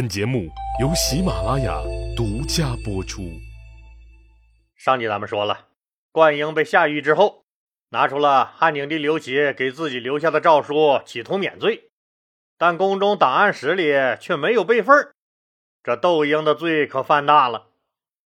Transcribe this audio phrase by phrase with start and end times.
[0.00, 0.48] 本节目
[0.80, 1.78] 由喜马拉雅
[2.16, 3.20] 独家播出。
[4.74, 5.66] 上集咱们说了，
[6.10, 7.44] 灌婴被下狱之后，
[7.90, 11.90] 拿出了汉景帝刘启给自己留下的诏书，企图免罪，
[12.56, 15.12] 但宫中档案室里却没有备份
[15.82, 17.66] 这窦婴的罪可犯大了，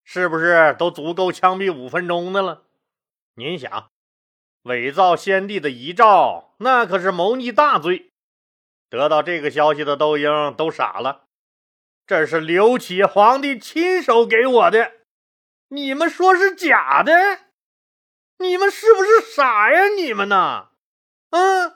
[0.03, 2.63] 是不是都足够枪毙五分钟的了？
[3.35, 3.91] 您想，
[4.63, 8.11] 伪造先帝的遗诏，那可是谋逆大罪。
[8.89, 11.27] 得到这个消息的窦婴都傻了。
[12.09, 14.93] 这是刘启皇帝亲手给我的，
[15.69, 17.13] 你们说是假的？
[18.39, 19.89] 你们是不是傻呀？
[19.89, 20.69] 你们呢？
[21.29, 21.75] 嗯？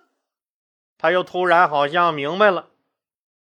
[0.96, 2.70] 他又突然好像明白了，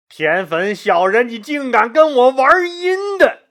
[0.08, 3.48] 田汾小人，你竟敢跟我玩阴的，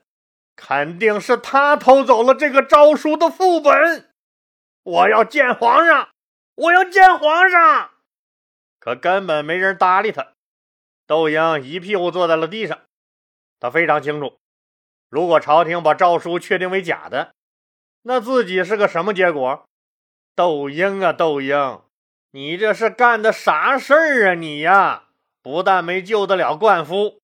[0.56, 4.10] 肯定是他偷走了这个诏书的副本。
[4.82, 6.08] 我要见皇上，
[6.56, 7.90] 我要见皇上。
[8.80, 10.32] 可根本没人搭理他，
[11.06, 12.80] 窦婴一屁股坐在了地上。
[13.60, 14.38] 他非常清楚，
[15.08, 17.34] 如果朝廷把诏书确定为假的，
[18.02, 19.64] 那自己是个什么结果？
[20.34, 21.82] 窦婴啊，窦婴，
[22.30, 24.34] 你这是干的啥事儿啊？
[24.34, 25.04] 你呀，
[25.42, 27.18] 不但没救得了冠夫，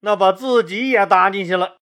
[0.00, 1.76] 那把自己也搭进去了。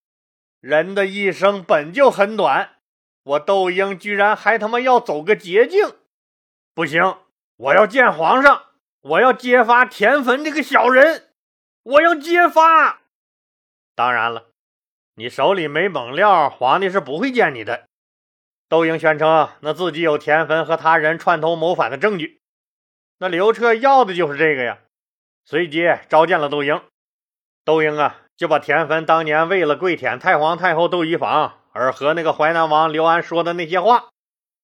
[0.61, 2.77] 人的一生本就很短，
[3.23, 5.95] 我窦婴居然还他妈要走个捷径！
[6.75, 7.17] 不行，
[7.56, 8.65] 我要见皇上，
[9.00, 11.31] 我要揭发田汾这个小人，
[11.83, 13.03] 我要揭发！
[13.95, 14.47] 当然了，
[15.14, 17.84] 你手里没猛料，皇帝是不会见你的。
[18.69, 22.41] 窦婴宣称，那自己有田汾和他人串通谋反的证据。
[23.19, 24.78] 那刘彻要的就是这个呀。
[25.45, 26.81] 随即召见了窦婴。
[27.65, 34.09] 窦婴啊，就把田汾当年为了跪舔太皇太后窦漪房而和那个淮南王刘安说的那些话，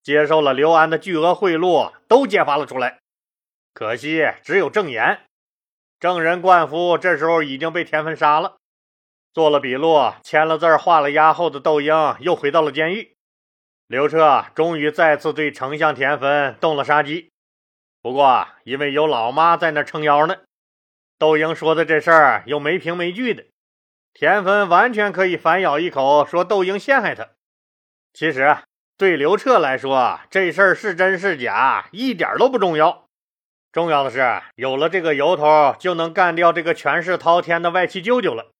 [0.03, 2.99] 接受了刘安的巨额贿赂，都揭发了出来。
[3.73, 5.21] 可惜只有证言，
[6.01, 8.57] 证人灌夫这时候已经被田汾杀了。
[9.33, 13.17] 做了笔录，签了字，画了押后的窦婴又回到了监狱。
[13.87, 17.31] 刘彻终于再次对丞相田汾动了杀机。
[18.03, 20.37] 不过，因为有老妈在那撑腰呢，
[21.19, 23.45] 窦婴说的这事儿又没凭没据的，
[24.15, 27.29] 田汾完全可以反咬一口说窦婴陷害他。
[28.13, 28.57] 其实，
[28.97, 33.07] 对刘彻来说，这事儿是真是假一点都不重要，
[33.71, 38.51] 重要的是有了这个由头，就能干掉这个权势滔天的外戚舅舅了。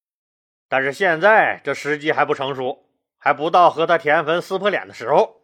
[0.71, 2.87] 但是现在这时机还不成熟，
[3.19, 5.43] 还不到和他田汾撕破脸的时候。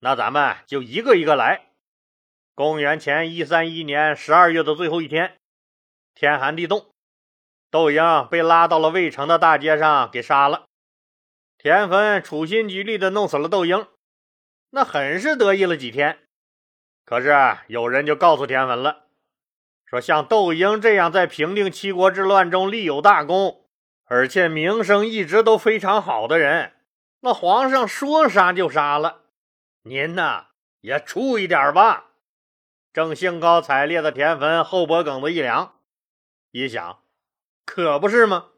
[0.00, 1.66] 那咱们就一个一个来。
[2.54, 5.36] 公元前一三一年十二月的最后一天，
[6.14, 6.86] 天寒地冻，
[7.70, 10.64] 窦婴被拉到了魏城的大街上给杀了。
[11.58, 13.86] 田汾处心积虑的弄死了窦婴，
[14.70, 16.18] 那很是得意了几天。
[17.04, 17.34] 可是
[17.66, 19.04] 有人就告诉田汾了，
[19.84, 23.61] 说像窦婴这样在平定七国之乱中立有大功。
[24.14, 26.74] 而且名声一直都非常好的人，
[27.20, 29.22] 那皇上说杀就杀了，
[29.84, 30.48] 您呐
[30.82, 32.10] 也注意点吧。
[32.92, 35.76] 正兴高采烈的田汾后脖梗子一凉，
[36.50, 36.98] 一想，
[37.64, 38.48] 可不是吗？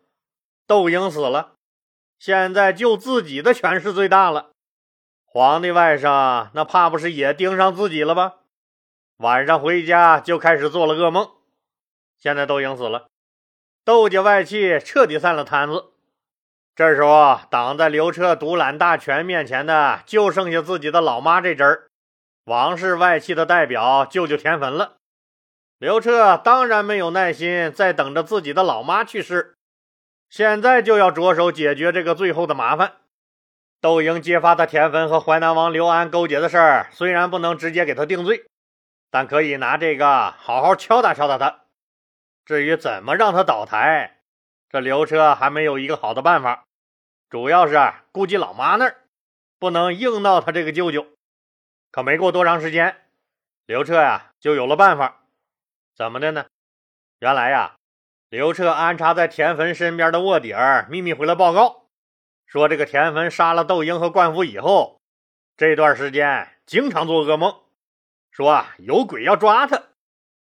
[0.67, 1.53] 窦婴死了，
[2.19, 4.51] 现在就自己的权势最大了，
[5.25, 8.39] 皇帝外甥那怕不是也盯上自己了吧？
[9.19, 11.31] 晚上回家就开始做了噩梦，
[12.19, 13.07] 现在窦婴死了。
[13.85, 15.91] 窦家外戚彻底散了摊子。
[16.75, 21.89] 这时候，挡在刘彻独揽大权面前的，就剩下自己的老妈这支儿，
[22.47, 24.95] 王室外戚的代表舅舅田汾了。
[25.79, 29.55] 刘彻当然没有耐心再等着自己的老妈去世，
[30.31, 32.95] 现在就要着手解决这个最后的麻烦。
[33.83, 38.47] 窦婴揭发他田汾和淮南王刘安勾结的事儿，虽然不能直接给他定罪，
[39.11, 41.64] 但可以拿这个好好敲打敲打他。
[42.45, 44.19] 至于怎么让他倒台，
[44.69, 46.67] 这刘彻还没有一个好的办法，
[47.31, 47.79] 主要是
[48.13, 48.97] 顾及老妈那儿，
[49.59, 51.07] 不能硬闹他这个舅舅。
[51.91, 53.09] 可没过多长时间，
[53.65, 55.23] 刘彻呀就有了办法。
[55.97, 56.47] 怎么的呢？
[57.21, 57.77] 原来呀，
[58.29, 61.87] 刘彻安插在田汾身边的卧底儿秘密回来报告，
[62.45, 65.01] 说这个田汾杀了窦婴和灌夫以后，
[65.57, 67.63] 这段时间经常做噩梦，
[68.31, 69.85] 说啊有鬼要抓他。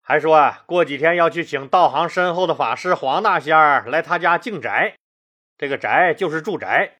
[0.07, 4.93] 还说啊，过几天要去请道行深厚的法师黄大仙儿来他家敬宅。
[5.57, 6.97] 这个宅就是住宅，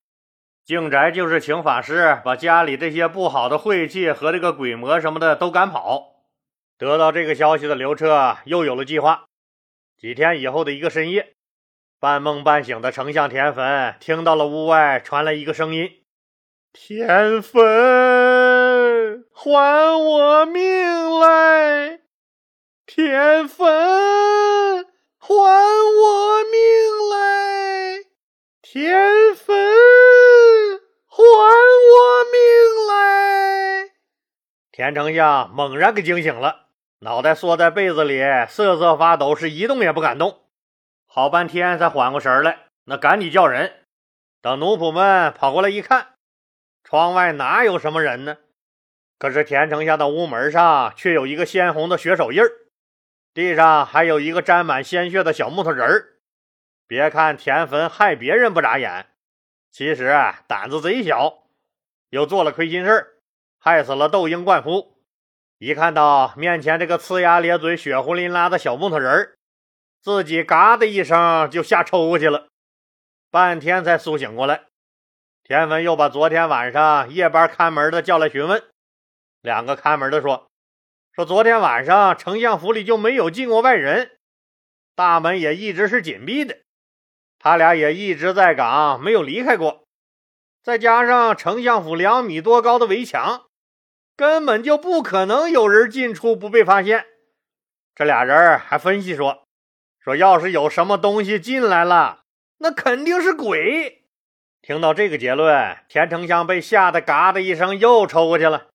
[0.64, 6.16] 敬宅就是请法师把家里这些不好的晦气和这个鬼魔什么的都赶跑。
[6.80, 9.26] 得到这个消息的刘彻又有了计划。
[9.96, 11.36] 几天以后的一个深夜，
[12.00, 15.92] 半梦半醒的丞相田汾听到了屋外传来一个声音
[16.74, 22.00] ：“田汾，还我命来！”
[22.88, 24.86] 田汾，
[25.18, 26.60] 还我命
[27.10, 28.04] 来！
[28.62, 29.56] 田汾，
[31.10, 33.90] 还我命来！
[34.72, 36.68] 田丞相猛然给惊醒了，
[37.00, 40.44] 脑袋缩在被子里，瑟瑟发抖，是一动也不敢动。
[41.08, 43.88] 好半天才缓过神来，那赶紧叫人。
[44.44, 46.10] 等奴仆们跑过来一看，
[46.84, 48.38] 窗外哪有什么人呢？
[49.18, 52.52] 可是田丞相的屋门上却有一个鲜红的血手印儿，
[53.36, 56.14] 地上还有一个沾满鲜血的小木头人儿。
[56.88, 59.08] 别看田汾害别人不眨眼，
[59.72, 60.16] 其实
[60.48, 61.44] 胆子贼小，
[62.12, 63.08] 又做了亏心事儿
[63.60, 64.96] 害死了窦婴灌夫。
[65.58, 69.36] 一看到面前这个呲牙咧嘴、血呼淋拉的小木头人儿，
[70.02, 72.48] 自己嘎的一声就吓抽过去了，
[73.30, 74.64] 半天才苏醒过来。
[75.44, 78.64] 田汾又把昨天晚上夜班看门的叫来询问。
[79.42, 80.48] 两个看门的说
[81.16, 84.18] ：“说昨天晚上丞相府里就没有进过外人，
[84.98, 86.58] 大门也一直是紧闭的，
[87.40, 89.86] 他俩也一直在岗，没有离开过。
[90.62, 93.44] 再加上丞相府两米多高的围墙，
[94.18, 97.06] 根本就不可能有人进出不被发现。”
[97.96, 99.46] 这俩人还分析说
[100.04, 102.24] ：“说要是有什么东西进来了，
[102.58, 104.04] 那肯定是鬼。”
[104.62, 108.68] 听到这个结论，田丞相被吓得嘎的一声又抽过去了。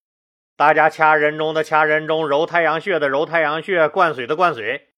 [0.60, 4.90] 大家掐人中的掐人中，揉太阳穴的揉太阳穴，灌水的灌水，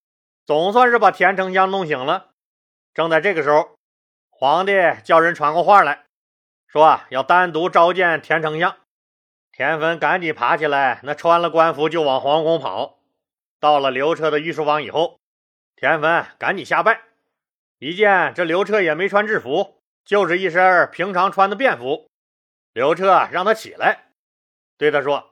[0.45, 2.33] 总算是把田丞相弄醒了。
[2.93, 3.77] 正在这个时候，
[4.29, 4.73] 皇帝
[5.05, 6.07] 叫人传过话来
[6.67, 8.77] 说要单独召见田丞相。
[9.53, 12.99] 田汾赶紧爬起来，那穿了官服就往皇宫跑。
[13.61, 15.21] 到了刘彻的御书房以后，
[15.77, 17.03] 田汾赶紧下拜，
[17.79, 22.11] 一见这刘彻也没穿制服，就是一身平常穿的便服。
[22.73, 24.09] 刘彻让他起来，
[24.77, 25.32] 对他说。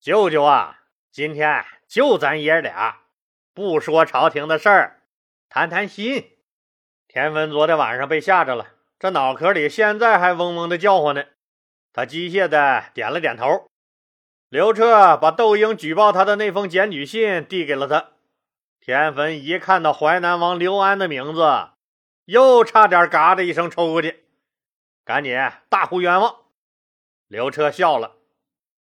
[0.00, 3.00] 舅舅啊，今天就咱爷俩，
[3.52, 5.02] 不说朝廷的事儿，
[5.48, 6.38] 谈谈心。
[7.08, 8.68] 田汾昨天晚上被吓着了，
[9.00, 11.24] 这脑壳里现在还嗡嗡的叫唤呢。
[11.92, 13.66] 他机械的点了点头。
[14.48, 18.12] 刘彻把窦婴举报他的那封检举信递给了他。
[18.80, 21.70] 田汾一看到淮南王刘安的名字，
[22.26, 24.24] 又差点嘎的一声抽过去，
[25.04, 25.36] 赶紧
[25.68, 26.36] 大呼冤枉。
[27.26, 28.17] 刘彻笑了。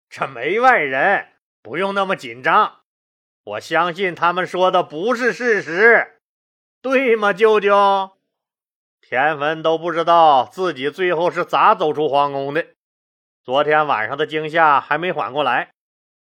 [0.09, 1.29] 这没外人，
[1.63, 2.81] 不用那么紧张。
[3.45, 6.21] 我相信他们说的不是事实，
[6.83, 8.17] 对吗，舅舅？
[9.01, 12.67] 田汾都不知道自己最后是咋走出皇宫的。
[13.45, 15.71] 昨天晚上的惊吓还没缓过来，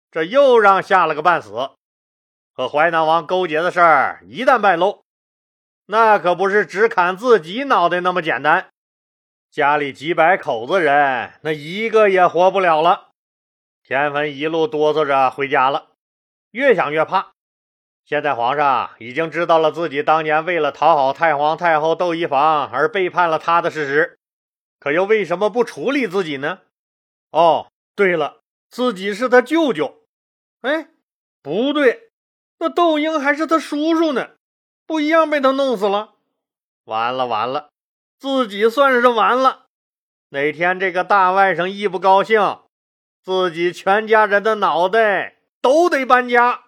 [0.09, 1.71] 这又让吓了个半死。
[2.51, 5.03] 和淮南王勾结的事儿一旦败露，
[5.85, 8.69] 那可不是只砍自己脑袋那么简单。
[9.51, 13.12] 家里几百口子人，那一个也活不了了。
[13.83, 15.91] 田汾一路哆嗦着回家了，
[16.51, 17.33] 越想越怕。
[18.05, 24.19] 现在皇上已经知道了自己当年为了讨好太皇太后窦漪房而背叛了他的事实，
[24.79, 26.59] 可又为什么不处理自己呢？
[27.31, 28.39] 哦，对了，
[28.69, 30.03] 自己是他舅舅。
[30.61, 30.87] 哎，
[31.41, 32.11] 不对，
[32.59, 34.29] 那窦婴还是他叔叔呢，
[34.87, 36.13] 不一样被他弄死了。
[36.85, 37.69] 完了完了，
[38.17, 39.65] 自己算是完了。
[40.29, 42.59] 哪天这个大外甥一不高兴。
[43.23, 46.63] 自己全家人的脑袋都得搬家，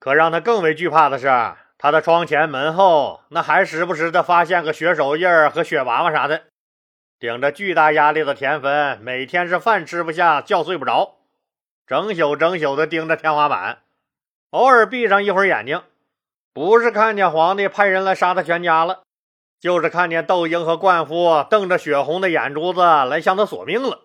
[0.00, 1.28] 可让他更为惧怕的是，
[1.78, 6.42] 他的窗前门后那还时不时的发现个血手印儿和血娃娃啥的。
[7.20, 11.18] 顶着巨大压力的田汾，每天是饭吃不下，觉睡不着，
[11.86, 13.78] 整宿整宿的盯着天花板，
[14.50, 15.80] 偶尔闭上一会儿眼睛，
[16.52, 19.02] 不是看见皇帝派人来杀他全家了，
[19.60, 24.02] 就是看见窦婴和冠夫瞪着血红的眼珠子来向他索命了。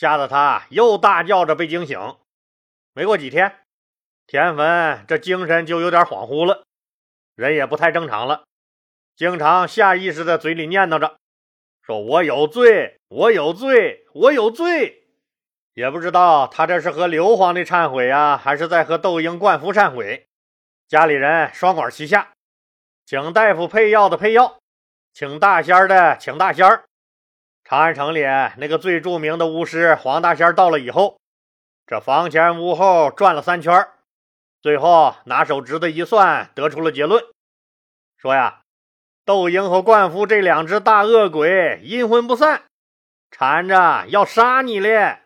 [0.00, 2.16] 吓得他又大叫着被惊醒。
[2.94, 3.58] 没过几天，
[4.26, 6.64] 田汾这精神就有点恍惚了，
[7.34, 8.44] 人也不太正常了，
[9.14, 11.18] 经常下意识的嘴里念叨着
[11.84, 15.04] ：“说我有罪，我有罪，我有罪。”
[15.76, 20.26] 也不知道他这是和刘皇帝忏悔呀，还是在和窦婴、灌夫忏悔。
[20.88, 22.32] 家里人双管齐下，
[23.04, 24.56] 请大夫配药的配药，
[25.12, 26.84] 请大仙的请大仙儿。
[27.70, 28.22] 长安城里
[28.56, 31.20] 那个最著名的巫师黄大仙到了以后，
[31.86, 33.86] 这房前屋后转了三圈，
[34.60, 37.22] 最后拿手指头一算，得出了结论，
[38.16, 38.62] 说呀，
[39.24, 42.62] 窦婴和灌夫这两只大恶鬼阴魂不散，
[43.30, 45.20] 缠着要杀你嘞！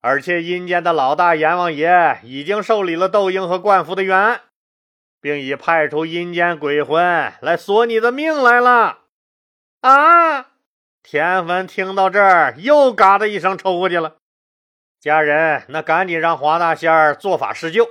[0.00, 4.40] 而且阴间的老大阎王爷已经受理了窦婴和灌夫的冤案，
[5.20, 9.00] 并已派出阴间鬼魂来索你的命来了！
[9.82, 10.52] 啊！
[11.08, 14.16] 田文听到这儿，又嘎的一声抽过去了。
[14.98, 17.86] 家人那赶紧让黄大仙儿做法施救。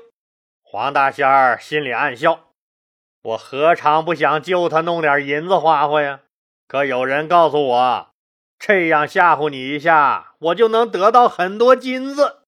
[0.62, 2.50] 黄大仙儿心里暗笑：
[3.22, 6.20] 我何尝不想救他弄点银子花花呀？
[6.68, 8.10] 可有人告诉我，
[8.60, 12.42] 这样吓唬你一下，我就能得到很多金子。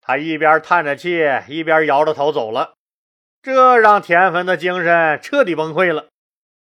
[0.00, 2.72] 他一边叹着气，一边摇着头走了。
[3.40, 6.06] 这让田汾的精神彻底崩溃了，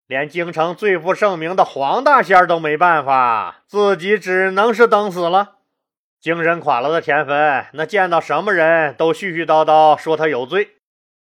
[0.06, 5.56] 连京城最负盛名的黄大仙都没办法，自己只能是等死了。
[6.20, 10.76] 精神垮了的田汾，那见到什么人都絮絮叨叨说他有罪，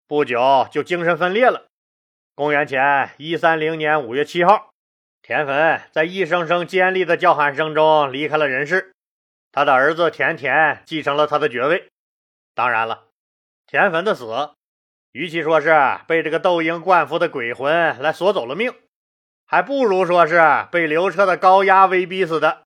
[0.07, 1.65] 不久就精神分裂了。
[2.35, 4.69] 公元前一三零年五月七号，
[5.21, 8.93] 田汾在一声声尖利的叫喊声中离开了人世。
[9.51, 11.87] 他的儿子田田继承了他的爵位。
[12.53, 13.05] 当然了，
[13.65, 14.51] 田汾的死，
[15.17, 15.73] 与其说是
[16.05, 18.71] 被这个窦婴灌服的鬼魂来索走了命，
[19.47, 20.39] 还不如说是
[20.71, 22.61] 被刘彻的高压威逼死的。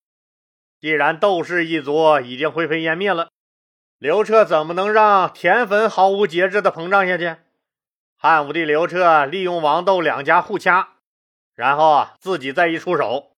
[0.82, 3.30] 既然窦氏一族已经灰飞烟灭了，
[3.98, 7.38] 刘彻怎么能让田汾毫无节制的膨胀下去？
[8.18, 10.90] 汉武帝刘彻利用王窦两家互掐，
[11.56, 13.32] 然后啊自己再一出手，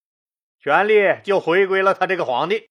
[0.60, 2.68] 权力就回归了他这个皇帝。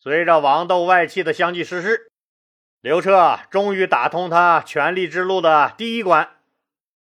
[0.00, 2.09] 随着王窦外戚的相继逝世，
[2.80, 6.30] 刘彻终于打通他权力之路的第一关，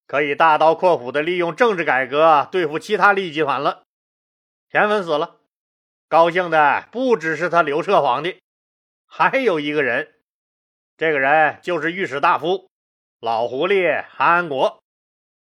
[0.06, 3.82] 可以大刀阔斧的利用政治改革对付其他利益集团了。
[4.70, 5.36] 田汾死了，
[6.08, 8.40] 高兴的不只是他刘彻皇帝，
[9.06, 10.14] 还有一个人，
[10.96, 12.70] 这个人就是御史大夫
[13.20, 14.82] 老狐狸韩安国。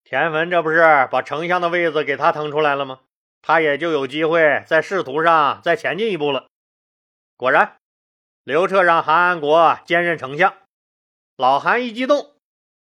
[0.03, 2.99] 田汾这不是把丞相的位子给他腾出来了吗？
[3.41, 6.47] 他也就有机会在仕途上再前进一步了。
[7.37, 7.77] 果然，
[8.47, 10.53] 刘彻让韩安国兼任丞相。
[11.35, 12.31] 老韩一激动，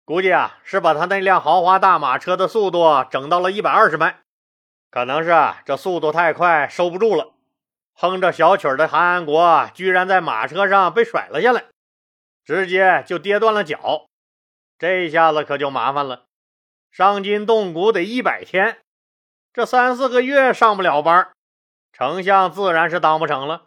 [0.03, 4.21] 估计啊是把他那辆豪华大马车的速度整到了一百二十迈，
[4.91, 7.35] 可能是啊这速度太快收不住了。
[7.93, 11.65] 哼着小曲的韩安国居然在马车上被甩了下来，
[12.47, 14.07] 直接就跌断了脚。
[14.79, 16.25] 这一下子可就麻烦了，
[16.91, 18.79] 伤筋动骨得一百天，
[19.53, 21.31] 这三四个月上不了班，
[21.93, 23.65] 丞相自然是当不成了。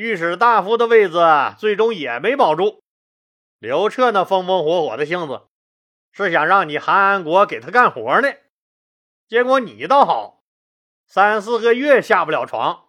[0.00, 1.20] 御史大夫的位子
[1.58, 2.82] 最终也没保住。
[3.58, 5.42] 刘彻那风风火火的性子，
[6.10, 8.32] 是想让你韩安国给他干活呢。
[9.28, 10.42] 结果你倒好，
[11.06, 12.86] 三四个月下不了床。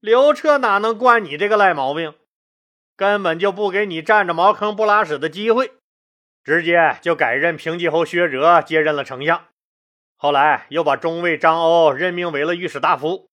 [0.00, 2.14] 刘彻哪能惯你这个赖毛病？
[2.96, 5.74] 根本就不给你占着茅坑不拉屎的机会，
[6.42, 9.44] 直接就改任平济侯薛哲接任了丞相。
[10.16, 13.29] 后来又把中尉张欧任命为了御史大夫。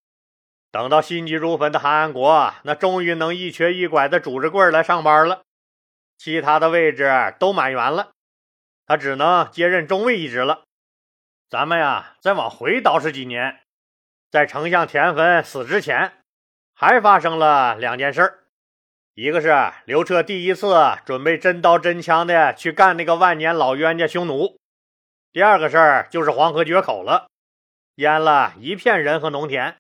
[0.72, 5.42] 等到心急如焚的韩安国，那终于能一瘸一拐的拄着棍来上班了。
[6.18, 8.12] 其他的位置都满员了，
[8.86, 10.64] 他只能接任中尉一职了。
[11.50, 13.62] 咱们呀，再往回倒饬几年，
[14.30, 16.12] 在丞相田汾死之前，
[16.74, 18.40] 还发生了两件事儿
[19.14, 19.56] 一个是
[19.86, 24.58] 刘彻第一次准备真刀真枪的去干那个万年老冤家匈奴；
[25.32, 27.28] 第二个事儿就是黄河决口了，
[27.96, 29.78] 淹了一片人和农田。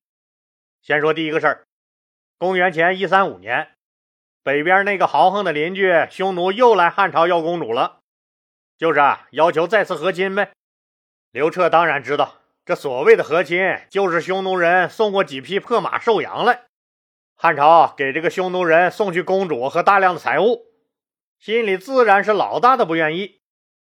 [0.88, 1.67] 先说第一个事儿，
[2.38, 3.72] 公元前一三五年，
[4.41, 8.00] 北边那个豪横的邻居匈奴又来汉朝要公主了，
[8.77, 10.53] 就是啊，要求再次和亲呗。
[11.32, 16.63] 刘彻当然知道，这所谓的和亲，就是匈奴人送过几匹破马瘦羊来，
[17.36, 20.67] 汉朝给这个匈奴人送去公主和大量的财物，
[21.38, 23.41] 心里自然是老大的不愿意。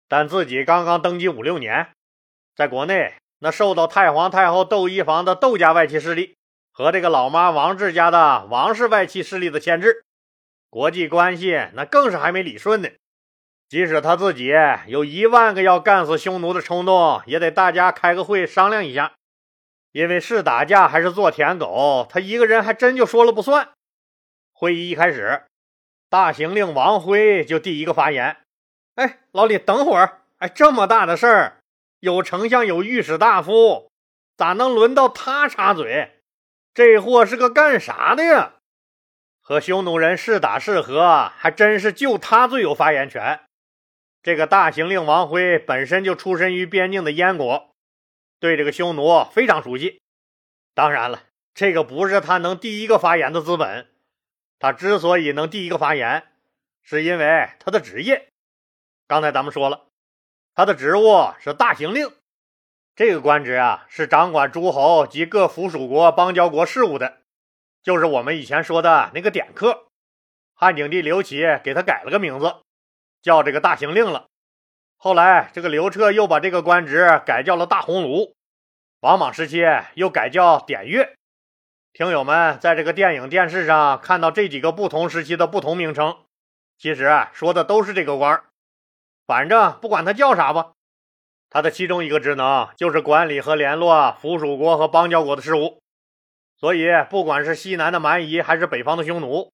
[0.07, 1.91] 但自己刚刚登基五六年，
[2.55, 6.36] 在国内那受到太皇太后窦漪房的窦家外戚势力。
[6.77, 10.05] 和这个老妈王治家的王氏外戚势力的牵制，
[10.69, 12.89] 国际关系那更是还没理顺呢。
[13.67, 14.53] 即使他自己
[14.85, 19.13] 有一万个要干死匈奴的冲动，也得大家开个会商量一下。
[19.91, 23.69] 因为是打架还是做舔狗，他一个人还真就说了不算。
[24.53, 25.45] 会议一开始，
[26.11, 28.37] 大行令王辉就第一个发言
[28.93, 30.21] ：“哎，老李，等会儿！
[30.37, 31.57] 哎，这么大的事儿，
[32.01, 33.89] 有丞相，有御史大夫，
[34.37, 36.11] 咋能轮到他插嘴？”
[36.77, 38.53] 这货是个干啥的呀？
[39.41, 43.39] 和匈奴人是打是和，还真是就他最有发言权。
[44.21, 47.73] 这个大行令王辉本身就出身于边境的燕国，
[48.39, 50.03] 对这个匈奴非常熟悉。
[50.75, 51.23] 当然了，
[51.55, 53.89] 这个不是他能第一个发言的资本。
[54.59, 56.27] 他之所以能第一个发言，
[56.83, 58.29] 是因为他的职业。
[59.07, 59.87] 刚才咱们说了，
[60.53, 62.11] 他的职务是大行令。
[62.97, 67.19] 这个官职啊，是掌管诸侯及各附属国邦交国事务的，
[67.83, 69.85] 就是我们以前说的那个典客。
[70.55, 72.55] 汉景帝刘启给他改了个名字，
[73.21, 74.25] 叫这个大行令了。
[74.95, 78.33] 后来这个刘彻又把这个官职改叫了大鸿胪，
[79.01, 79.63] 王莽时期
[79.93, 81.13] 又改叫典乐。
[81.93, 86.17] 听友们在这个电影、电视上看到这几个不同时期的不同名称，
[86.79, 88.43] 其实说的都是这个官
[89.27, 90.71] 反正不管他叫啥吧。
[91.57, 95.81] 他的其中一个职能就是管理和联络附属国和邦交国的事务。
[96.55, 99.51] 所以，不管是西南的蛮夷还是北方的匈奴，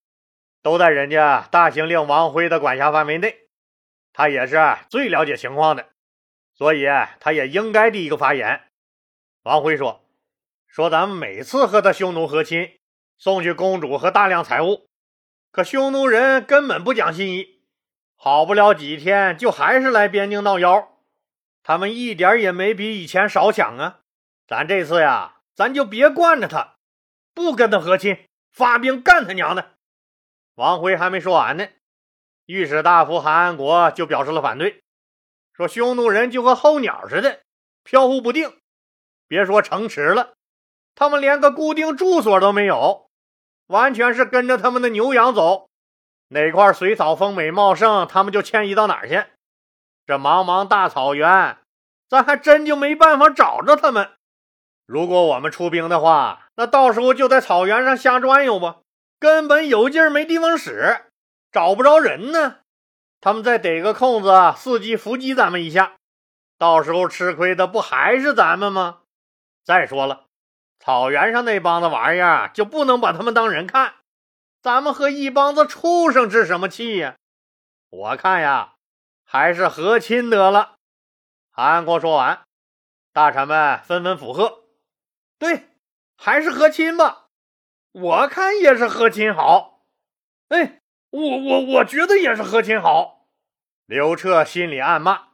[0.62, 3.48] 都在人家大行令王辉的管辖范围内。
[4.12, 4.58] 他也是
[4.90, 5.88] 最了解情况的，
[6.54, 6.86] 所以
[7.22, 8.64] 他也应该第一个发言。
[9.44, 10.04] 王辉说
[10.68, 12.70] ：“说咱们每次和他匈奴和亲，
[13.18, 14.88] 送去公主和大量财物，
[15.54, 17.62] 可匈奴人根本不讲信义，
[18.18, 20.90] 好不了几天就还是来边境闹妖。
[21.64, 24.02] 他们一点也没比以前少抢啊！
[24.46, 26.76] 咱这次呀，咱就别惯着他，
[27.34, 29.72] 不跟他和亲，发兵干他娘的！”
[30.56, 31.68] 王辉还没说完呢。
[32.46, 34.84] 御史大夫韩安国就表示了反对，
[35.54, 37.40] 说：“匈奴人就和候鸟似的，
[37.84, 38.60] 飘忽不定。
[39.28, 40.34] 别说城池了，
[40.94, 43.10] 他们连个固定住所都没有，
[43.68, 45.70] 完全是跟着他们的牛羊走，
[46.28, 49.24] 哪块水草丰美茂盛，他们就迁移到哪儿去。
[50.06, 51.58] 这茫茫大草原，
[52.10, 54.12] 咱还真就没办法找着他们。
[54.86, 58.78] 如果我们出兵的话，那到时候就在草原上瞎转悠吧，
[59.20, 61.06] 根本有劲儿没地方使。”
[61.54, 62.62] 找不着人呢，
[63.22, 65.98] 他们再逮个空子，伺机伏击咱们一下，
[66.58, 69.02] 到时候吃亏的不还是咱们吗？
[69.64, 70.26] 再说了，
[70.80, 73.94] 草原上那帮子玩意儿就不能把他们当人看，
[74.64, 77.16] 咱们和一帮子畜生置什么气呀？
[77.92, 78.73] 我看呀，
[79.34, 80.76] 还是和亲得了。
[81.50, 82.44] 韩国说完，
[83.12, 84.66] 大臣们纷纷附和
[85.40, 85.70] ：“对，
[86.16, 87.30] 还是和亲吧。
[87.94, 89.88] 我看也是和亲好。”
[90.50, 90.82] 哎。
[91.10, 93.28] 我我我觉得也是和亲好。
[93.86, 95.30] 刘彻心里暗骂：“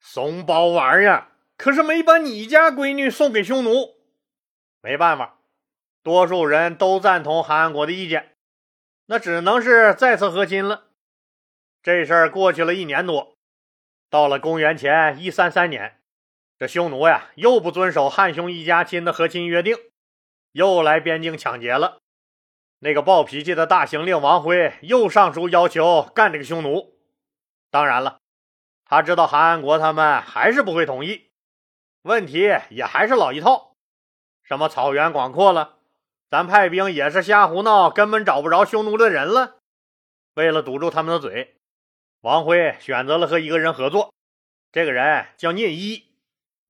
[0.00, 3.94] 怂包玩意儿，可是没把你家闺女送给匈奴。”
[4.82, 5.38] 没办法，
[6.02, 8.36] 多数人都赞同韩国的意见，
[9.06, 10.88] 那只能是再次和亲了。
[11.84, 13.36] 这事儿过去了一年多，
[14.08, 16.00] 到了公元前一三三年，
[16.58, 19.76] 这匈奴呀又不遵守汉匈一家亲的和亲约定，
[20.52, 21.98] 又来边境抢劫了。
[22.78, 26.96] 那个暴脾气的大行令王辉又上书要求干这个匈奴。
[27.70, 28.18] 当然了，
[28.86, 31.28] 他知道韩安国他们还是不会同意。
[32.00, 33.74] 问题也还是老一套，
[34.42, 35.76] 什么草原广阔了，
[36.30, 39.58] 咱派兵也是瞎胡闹，根本找不着匈奴的人了。
[40.32, 41.56] 为了堵住他们的嘴，
[42.24, 44.14] 王辉选择了和一个人合作。
[44.72, 46.04] 这个人叫聂一，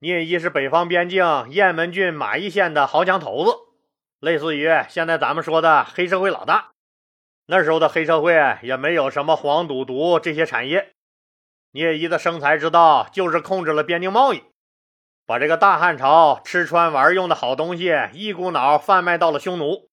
[0.01, 3.53] 聂一是北方边境雁门郡马邑县的豪强头子。
[4.19, 6.73] 类似于现在咱们说的黑社会老大，
[7.47, 10.91] 那时候的黑社会也没有什么黄赌毒这些产业。
[11.71, 14.43] 聂一的生财之道就是控制了边境贸易，
[15.25, 19.89] 把这个大汉朝吃穿玩用的好东西一股脑贩卖到了匈奴，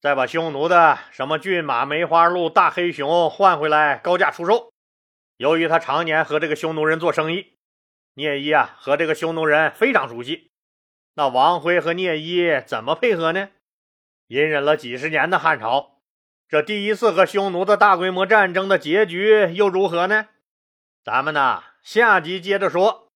[0.00, 4.67] 再把匈奴的什么骏马、梅花鹿、大黑熊换回来高价出售。
[5.38, 7.52] 由于他常年和这个匈奴人做生意，
[8.14, 10.50] 聂一啊和这个匈奴人非常熟悉。
[11.14, 13.50] 那王辉和聂一怎么配合呢？
[14.26, 16.00] 隐忍了几十年的汉朝，
[16.48, 20.28] 这第一次和匈奴的大规模战争的结局又如何呢？
[21.04, 23.08] 咱们呢，下集接着说。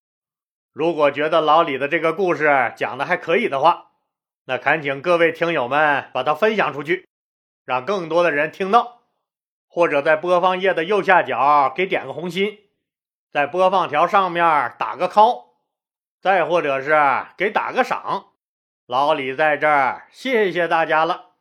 [0.73, 3.91] 如果觉得老李的这个故事讲的还可以的话，
[4.45, 7.09] 那恳请各位听友们把它分享出去，
[7.65, 9.02] 让更多的人听到，
[9.75, 12.59] 或者在播放页的右下角给点个红心，
[13.33, 14.45] 在播放条上面
[14.79, 15.45] 打个 call，
[16.21, 16.95] 再或者是
[17.39, 18.27] 给打个赏。
[18.85, 21.32] 老李在这儿，谢谢大家了。